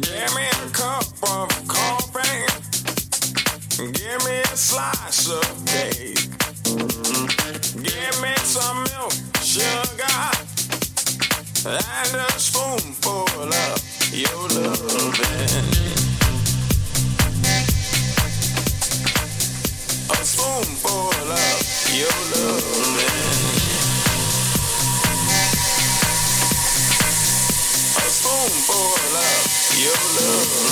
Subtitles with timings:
[0.00, 2.46] Give me a cup of coffee.
[3.76, 6.16] Give me a slice of cake.
[7.76, 9.12] Give me some milk,
[9.42, 10.30] sugar,
[11.66, 13.82] and a spoonful of
[14.14, 15.68] your loving.
[20.08, 21.60] A spoonful of
[21.92, 23.12] your loving.
[27.94, 29.51] A spoonful of
[29.82, 30.71] your loving.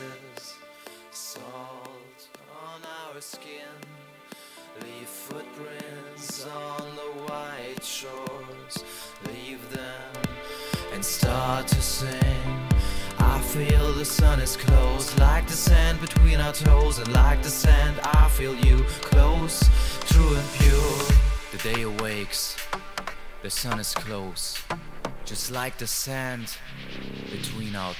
[25.79, 26.55] the sand
[27.29, 27.93] between our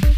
[0.00, 0.15] you